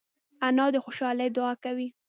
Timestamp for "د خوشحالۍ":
0.73-1.29